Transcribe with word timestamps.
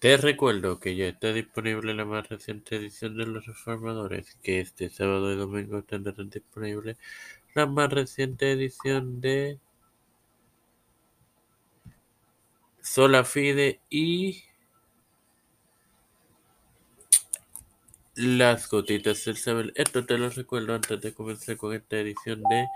Te 0.00 0.16
recuerdo 0.16 0.80
que 0.80 0.96
ya 0.96 1.08
está 1.08 1.30
disponible 1.34 1.92
la 1.92 2.06
más 2.06 2.26
reciente 2.30 2.76
edición 2.76 3.18
de 3.18 3.26
Los 3.26 3.44
Reformadores, 3.44 4.34
que 4.42 4.60
este 4.60 4.88
sábado 4.88 5.30
y 5.30 5.36
domingo 5.36 5.82
tendrán 5.82 6.30
disponible 6.30 6.96
la 7.54 7.66
más 7.66 7.92
reciente 7.92 8.50
edición 8.50 9.20
de 9.20 9.58
Sola 12.80 13.24
Fide 13.24 13.80
y 13.90 14.42
Las 18.14 18.70
Gotitas 18.70 19.22
del 19.26 19.36
Saber. 19.36 19.70
Esto 19.74 20.06
te 20.06 20.16
lo 20.16 20.30
recuerdo 20.30 20.74
antes 20.74 20.98
de 20.98 21.12
comenzar 21.12 21.58
con 21.58 21.74
esta 21.74 21.98
edición 21.98 22.42
de 22.44 22.66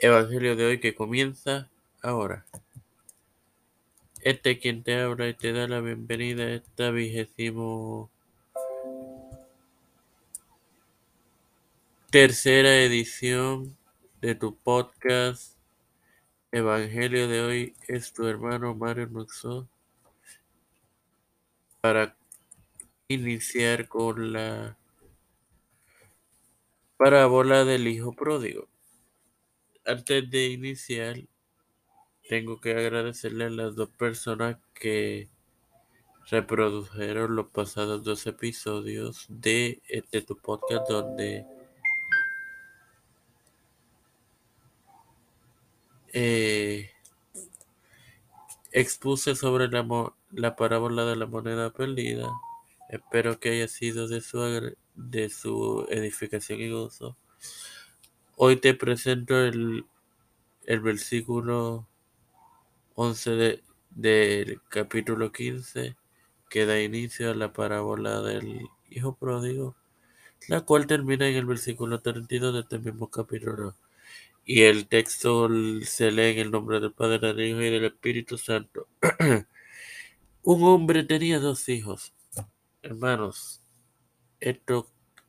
Evangelio 0.00 0.56
de 0.56 0.66
hoy 0.66 0.80
que 0.80 0.96
comienza 0.96 1.70
ahora. 2.02 2.44
Este 4.22 4.50
es 4.50 4.58
quien 4.58 4.82
te 4.82 5.00
habla 5.00 5.28
y 5.28 5.34
te 5.34 5.50
da 5.54 5.66
la 5.66 5.80
bienvenida 5.80 6.42
a 6.42 6.54
esta 6.56 6.90
vigésimo 6.90 8.10
tercera 12.10 12.82
edición 12.82 13.78
de 14.20 14.34
tu 14.34 14.54
podcast 14.56 15.56
Evangelio 16.52 17.28
de 17.28 17.40
hoy 17.40 17.74
es 17.88 18.12
tu 18.12 18.26
hermano 18.26 18.74
Mario 18.74 19.06
Nuxo 19.06 19.66
para 21.80 22.14
iniciar 23.08 23.88
con 23.88 24.34
la 24.34 24.76
parábola 26.98 27.64
del 27.64 27.88
hijo 27.88 28.12
pródigo. 28.12 28.68
Antes 29.86 30.30
de 30.30 30.48
iniciar, 30.48 31.16
tengo 32.30 32.60
que 32.60 32.70
agradecerle 32.76 33.46
a 33.46 33.50
las 33.50 33.74
dos 33.74 33.88
personas 33.88 34.56
que 34.72 35.28
reprodujeron 36.30 37.34
los 37.34 37.48
pasados 37.48 38.04
dos 38.04 38.24
episodios 38.24 39.26
de 39.28 39.82
este 39.88 40.22
tu 40.22 40.36
podcast 40.36 40.88
donde 40.88 41.44
eh, 46.12 46.92
expuse 48.70 49.34
sobre 49.34 49.66
la, 49.66 50.14
la 50.30 50.54
parábola 50.54 51.04
de 51.06 51.16
la 51.16 51.26
moneda 51.26 51.72
perdida. 51.72 52.30
Espero 52.90 53.40
que 53.40 53.48
haya 53.48 53.66
sido 53.66 54.06
de 54.06 54.20
su, 54.20 54.76
de 54.94 55.30
su 55.30 55.84
edificación 55.90 56.60
y 56.60 56.70
gozo. 56.70 57.16
Hoy 58.36 58.54
te 58.54 58.74
presento 58.74 59.36
el, 59.36 59.84
el 60.66 60.78
versículo 60.78 61.89
11 63.02 63.30
de, 63.30 63.62
del 63.88 64.60
capítulo 64.68 65.32
15 65.32 65.96
que 66.50 66.66
da 66.66 66.82
inicio 66.82 67.30
a 67.30 67.34
la 67.34 67.50
parábola 67.50 68.20
del 68.20 68.68
hijo 68.90 69.16
pródigo, 69.16 69.74
la 70.48 70.60
cual 70.60 70.86
termina 70.86 71.26
en 71.26 71.34
el 71.36 71.46
versículo 71.46 72.02
32 72.02 72.52
de 72.52 72.60
este 72.60 72.78
mismo 72.78 73.08
capítulo. 73.08 73.74
Y 74.44 74.64
el 74.64 74.86
texto 74.86 75.48
se 75.82 76.10
lee 76.10 76.32
en 76.32 76.38
el 76.40 76.50
nombre 76.50 76.78
del 76.78 76.92
Padre, 76.92 77.32
del 77.32 77.40
Hijo 77.40 77.62
y 77.62 77.70
del 77.70 77.86
Espíritu 77.86 78.36
Santo. 78.36 78.86
Un 80.42 80.62
hombre 80.64 81.02
tenía 81.04 81.38
dos 81.38 81.70
hijos. 81.70 82.12
Hermanos, 82.82 83.62
esto 84.40 84.86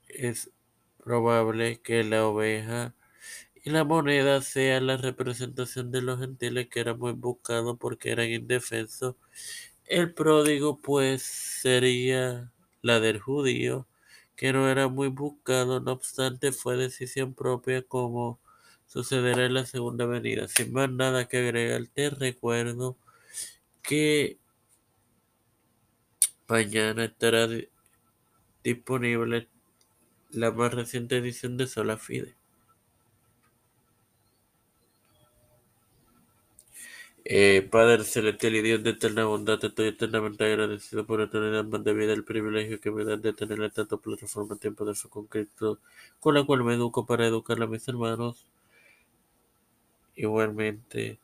es 0.09 0.51
probable 1.01 1.79
que 1.79 2.03
la 2.03 2.27
oveja 2.27 2.95
y 3.63 3.69
la 3.71 3.83
moneda 3.83 4.41
sea 4.41 4.81
la 4.81 4.97
representación 4.97 5.91
de 5.91 6.01
los 6.01 6.19
gentiles 6.19 6.67
que 6.69 6.79
eran 6.81 6.99
muy 6.99 7.13
buscados 7.13 7.77
porque 7.79 8.11
eran 8.11 8.29
indefensos 8.29 9.15
el 9.85 10.13
pródigo, 10.13 10.79
pues, 10.81 11.21
sería 11.23 12.51
la 12.81 12.99
del 12.99 13.19
judío, 13.19 13.87
que 14.35 14.53
no 14.53 14.69
era 14.69 14.87
muy 14.87 15.09
buscado, 15.09 15.79
no 15.81 15.91
obstante, 15.91 16.51
fue 16.53 16.77
decisión 16.77 17.33
propia 17.33 17.81
como 17.83 18.39
sucederá 18.87 19.45
en 19.45 19.53
la 19.55 19.65
segunda 19.65 20.05
venida. 20.05 20.47
Sin 20.47 20.73
más 20.73 20.89
nada 20.91 21.27
que 21.27 21.37
agregar, 21.37 21.87
te 21.93 22.09
recuerdo 22.09 22.97
que 23.83 24.39
mañana 26.47 27.05
estará 27.05 27.47
disponible 28.63 29.49
la 30.31 30.51
más 30.51 30.73
reciente 30.73 31.17
edición 31.17 31.57
de 31.57 31.67
Sola 31.67 31.97
Fide. 31.97 32.40
Padre 37.71 38.03
celestial 38.03 38.55
y 38.55 38.61
Dios 38.61 38.83
de 38.83 38.91
eterna 38.91 39.25
bondad, 39.25 39.63
estoy 39.63 39.87
eternamente 39.89 40.43
agradecido 40.43 41.05
por 41.05 41.19
la 41.19 41.25
eternidad 41.25 41.63
más 41.65 41.83
de 41.83 41.93
vida, 41.93 42.13
el 42.13 42.23
privilegio 42.23 42.79
que 42.79 42.91
me 42.91 43.03
dan 43.03 43.21
de 43.21 43.33
tener 43.33 43.71
tanto 43.71 43.99
plataforma 44.01 44.55
tiempo 44.55 44.85
de 44.85 44.95
su 44.95 45.09
concreto, 45.09 45.79
con 46.19 46.33
la 46.35 46.43
cual 46.43 46.63
me 46.63 46.73
educo 46.73 47.05
para 47.05 47.25
educar 47.27 47.61
a 47.61 47.67
mis 47.67 47.87
hermanos. 47.87 48.45
Igualmente, 50.15 51.19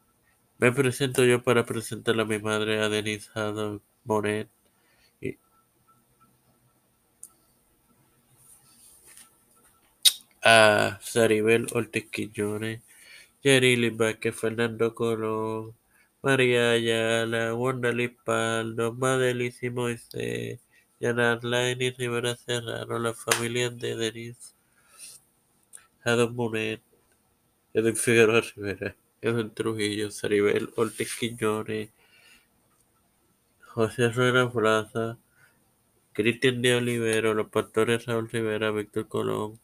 me 0.59 0.71
presento 0.71 1.23
yo 1.25 1.43
para 1.43 1.65
presentar 1.65 2.19
a 2.19 2.25
mi 2.25 2.39
madre, 2.39 2.81
a 2.81 2.89
Denise 2.89 3.29
Haddock 3.33 3.81
Moret, 4.05 4.49
y 5.21 5.37
a 10.43 10.99
Saribel 11.01 11.67
Ortiz 11.73 12.05
Quillones, 12.09 12.81
Yerili 13.43 13.89
Vázquez, 13.89 14.35
Fernando 14.35 14.93
Colón, 14.95 15.75
María 16.21 17.53
Wanda 17.55 17.91
Lipaldo, 17.91 18.93
Madelis 18.93 19.61
y 19.63 19.69
Moisés, 19.69 20.59
Janet 20.99 21.43
Laini 21.43 21.91
Rivera 21.91 22.35
Serrano, 22.35 22.99
la 22.99 23.13
familia 23.13 23.69
de 23.69 23.95
Denise, 23.95 24.55
Adam 26.03 26.33
Monet, 26.33 26.81
Edwin 27.73 27.95
Figueroa 27.95 28.41
Rivera, 28.41 28.95
Edwin 29.21 29.53
Trujillo, 29.53 30.09
Saribel 30.11 30.69
Ortiz 30.75 31.15
Quiñones, 31.19 31.89
José 33.61 34.09
Rueda 34.09 34.51
Plaza, 34.51 35.19
Cristian 36.13 36.63
de 36.63 36.75
Olivero, 36.75 37.35
los 37.35 37.49
pastores 37.49 38.07
Raúl 38.07 38.27
Rivera, 38.27 38.71
Víctor 38.71 39.07
Colón, 39.07 39.59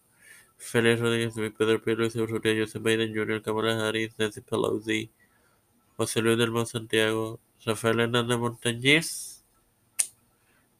Félix 0.57 0.99
Rodríguez, 0.99 1.33
Pedro 1.57 1.81
Pedro 1.81 2.05
y 2.05 2.19
Urrutia, 2.19 2.53
Joseph 2.55 2.83
Biden 2.83 3.15
Jr., 3.15 3.41
Kamala 3.41 3.87
Harris, 3.87 4.13
Nancy 4.19 4.41
Pelosi, 4.41 5.09
José 5.97 6.21
Luis 6.21 6.37
del 6.37 6.51
Mon 6.51 6.65
Santiago, 6.65 7.39
Rafael 7.65 7.99
Hernández 7.99 8.37
Montañez, 8.37 9.43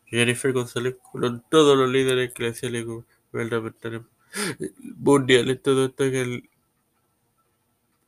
Jennifer 0.05 0.51
González 0.53 0.95
Colón, 1.11 1.43
todos 1.49 1.77
los 1.77 1.89
líderes 1.89 2.31
eclesiales 2.31 2.85
gubernamentales 3.31 4.01
mundiales, 4.81 5.61
todo 5.61 5.85
esto 5.85 6.03
en 6.05 6.15
el 6.15 6.49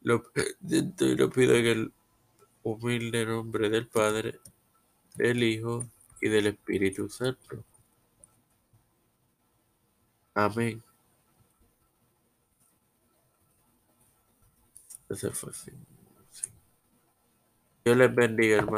lo 0.02 0.24
y 0.70 1.16
lo 1.16 1.30
pido 1.32 1.56
en 1.56 1.66
el 1.66 1.94
humilde 2.64 3.26
nombre 3.26 3.70
del 3.70 3.88
Padre, 3.88 4.40
del 5.16 5.44
Hijo 5.44 5.86
y 6.22 6.30
del 6.30 6.48
Espíritu 6.48 7.10
Santo. 7.10 7.64
Amén. 10.36 10.84
Ese 15.10 15.32
fue 15.32 15.50
así. 15.52 15.72
Dios 17.86 17.98
les 17.98 18.16
bendiga, 18.16 18.58
hermano. 18.58 18.74